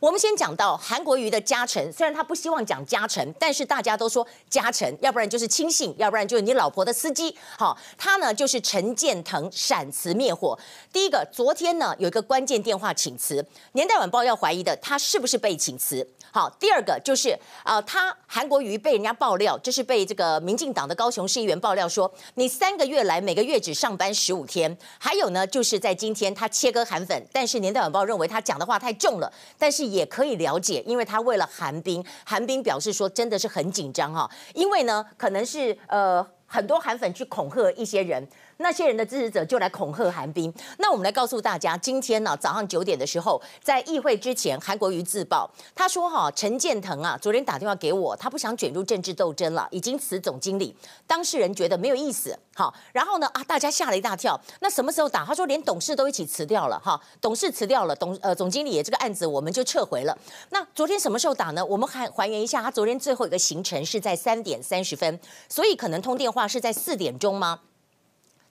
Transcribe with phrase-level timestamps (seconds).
[0.00, 7.34] 我们先讲到韩国瑜的家臣，虽然他不希望讲家臣，但是大家都说家臣，要不然就是亲信，要不然就是你老婆的司机。
[7.56, 10.58] 好，他呢就是陈建腾闪辞灭火。
[10.92, 16.06] 第一个，昨天呢有一个关键电话请辞，年代晚报要怀疑的他是不是被请辞？
[16.32, 24.76] 好，第二个就是呃，他韩国瑜被人家爆料，就是被这个民进党的高雄市议员爆料说，你三个月来每个月只上班十五天。
[24.98, 29.83] 还有呢，就是在今天他切割韩粉，但是年代晚报认为他讲的话太重了，但是。
[29.84, 38.26] 也可以了解，因为他为了韩冰，韩冰表示说真的是很紧张哈，因为呢，可能是呃很多韩粉去恐吓一些人。
[38.58, 40.52] 那些人的支持者就来恐吓韩冰。
[40.78, 50.76] 那我们来告诉大家，今天呢早上九点的时候，在议会之前，韩国瑜自爆，他说哈，陈建腾啊，昨天打电话给我，他不想卷入政治斗争了，已经辞总经理。
[51.06, 54.40] 当事人觉得没有意思，好，然后呢啊，大家吓了一大跳。
[54.60, 55.24] 那什么时候打？
[55.24, 60.16] 他说连董事都一起辞掉了哈，董事辞掉了，董呃总经理这个案子我们就撤回了。
[60.50, 61.64] 那昨天什么时候打呢？
[61.64, 67.60] 我们还还原一下，他昨天最后一个行程是在三点三十分，所以可能通电话是在四点钟吗？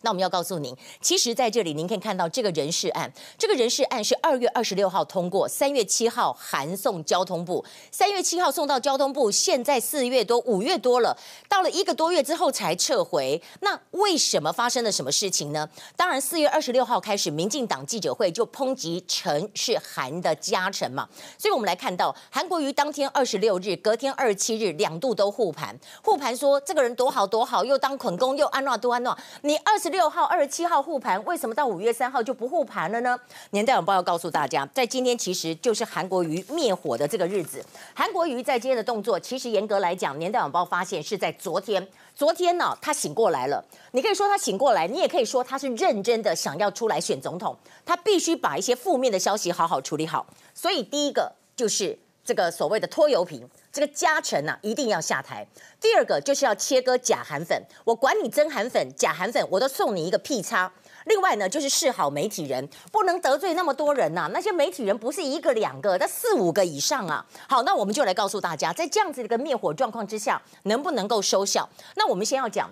[0.03, 13.41] 那我们要告诉您，其实在这里您可以看到这个人事案，这个人事案是二月二十六号通过，三月七号函送交通部，三月七号送到交通部，现在四月多五月多了，到了一个多月之后才撤回。
[13.61, 15.69] 那为什么发生了什么事情呢？
[15.95, 29.92] 当然，四月二十六号开始，民进党记者会就抨击陈是韩的家臣嘛，所以我们来看到韩国瑜当天二十六日，隔天二十七日两度都护盘，护盘说这个人多好多好，又当捆工又安诺多安诺，你二十。
[29.94, 33.16] 六号、二十七号护盘，为什么到五月三号就不护盘了呢？
[33.52, 37.63] 年代晚报要告诉大家，在今天其实就是韩国瑜灭火的这个日子。
[37.94, 41.88] 韩国瑜在今天的动作，其实严格来讲，年代晚报发现是在昨天。
[42.16, 43.64] 昨天呢，他醒过来了。
[43.91, 47.55] 你可以说他醒过来，你也可以说他是认真的想要出来选总统。
[47.86, 50.25] 他必须把一些负面的消息好好处理好。
[50.55, 53.47] 所以第一个就是这个所谓的拖油瓶。
[53.73, 55.45] 这个加成啊，一定要下台。
[55.81, 60.71] 第二个就是要切割假韩粉，我管你真韩粉、假韩粉，我都送你一个屁叉。
[61.05, 67.25] 另外呢，就是示好媒体人，不能得罪那么多人呐、那些媒体人不是一个两个，那四五个以上啊。
[67.49, 71.67] 好，那我们就来告诉大家，在这样子的一个灭火状况之下，能不能够收效？
[71.95, 72.71] 那我们先要讲。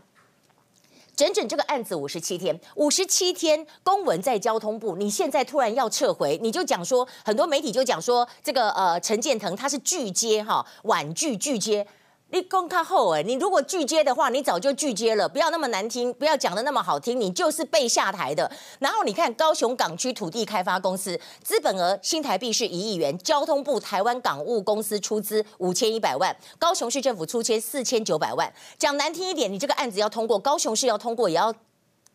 [1.22, 11.86] 整整这个案子五十七天，五十七天公文在交通部，你现在突然要撤回，你就讲说，很多媒体就讲说，这个呃陈建腾他是拒接哈，婉拒拒接。
[12.31, 18.50] 你公开后哎，你如果拒接的话，你早就拒接了，不要那么难听，不要讲的那么好听，你就是被下台的。
[18.80, 28.52] 然后你看高雄港区土地开发公司资本额新台币是一亿元，交通部台湾港务公司出资五千一百万，高雄市政府出资四千九百万。
[28.78, 31.53] 讲难听一点，你这个案子要通过，高雄市要通过也要。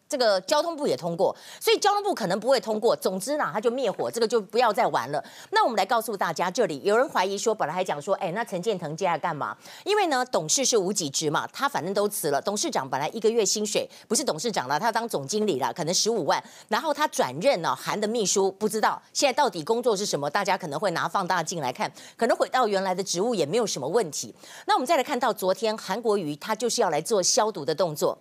[0.09, 2.95] 这个交通部也通过，所以交通部可能不会通过。
[2.95, 5.23] 总之呢，他就灭火，这个就不要再玩了。
[5.51, 9.57] 那我们来告诉大家，这里有人怀疑说，本来还讲说，哎，那陈建腾接下来干嘛？
[9.85, 12.41] 因为呢，董事是无给职嘛，他反正都辞了。
[12.41, 16.43] 董事长本来一个月薪水不是董事长了，他当总经理了，可能十五万。
[16.69, 20.31] 然后他转任了韩的秘书，不知道现在到底工作是什么？
[20.31, 24.35] 大家可能会拿放大镜来看，可能回到原来的职务也没有什么问题。
[24.67, 28.19] 那我们再来看到昨天韩国瑜，他就是要来做消毒的动作。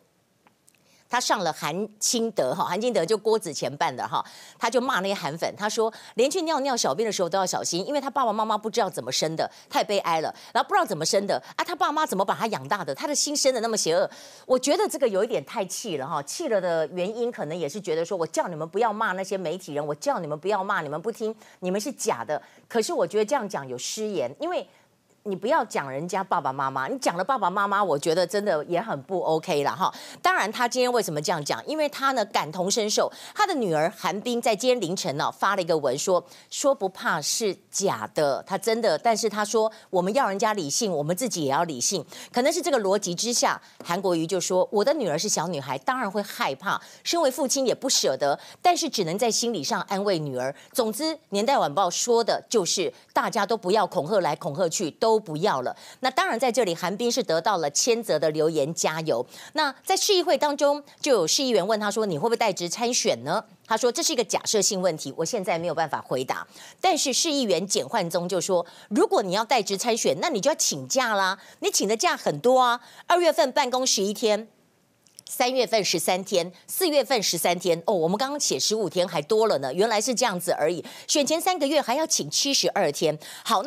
[1.15, 4.21] 他上了韩清德哈，韩清德就郭子乾办的哈，
[4.59, 14.11] 他就骂那些韩粉，他说连去尿尿小便的时候都要小心，因为他爸爸妈妈不知道怎么生的，太悲哀了，然后不知道怎么生的啊，他爸妈怎么把他养大的，他的心生的那么邪恶，
[14.45, 24.67] 我觉得这个有一点太气了哈，气了的原因可能也是觉得说我叫你们不要骂那些媒体人，我叫你们不要骂，你们不听，你们是假的，可是我觉得这样讲有失言，因为。
[25.27, 29.91] 你不要讲人家爸爸妈妈，你讲了爸爸妈妈，我觉得真的也很不 OK 了哈。
[30.21, 31.65] 当然，他今天为什么这样讲？
[31.65, 42.05] 因为他呢感同身受，他的女儿韩冰在今天凌晨呢发了一个文说，说不怕是假的，他真的，但是他说我们要人家理性，我们自己也要理性。
[42.31, 50.53] 可能是这个逻辑之下，韩国瑜就说我的女儿是小女孩，当然会害怕，身为父亲也不舍得，但是只能在心理上安慰女儿。
[50.71, 55.14] 总之，年代晚报说的就是大家都不要恐吓来恐吓去，都。
[55.15, 55.73] 都不要了。
[56.01, 59.25] 那当然，在这里，韩冰是得到了千泽的留言加油。
[59.53, 66.45] 那在市议会当中，就有市议员问他说：“你会不会代职参选呢？”他说：“这是一个假设性问题，我现在没有办法回答。”
[66.81, 71.39] 但是市议员简焕宗就说：“如果你要代职参选，那你就要请假啦。
[71.59, 74.49] 你请的假很多啊，二月份办公十一天，
[75.29, 77.81] 三月份十三天，四月份十三天。
[77.85, 80.83] 哦，我们刚刚写十五天还多了呢，原来是这样子而已。
[81.07, 83.17] 选前三个月还要请七十二天。
[83.45, 83.61] 好。”